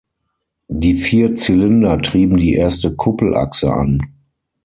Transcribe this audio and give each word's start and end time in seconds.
Die 0.67 0.95
vier 0.95 1.35
Zylinder 1.35 2.01
trieben 2.01 2.37
die 2.37 2.55
erste 2.55 2.95
Kuppelachse 2.95 3.71
an. 3.71 4.01